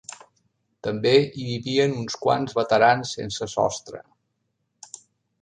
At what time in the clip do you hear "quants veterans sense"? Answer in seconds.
2.23-3.51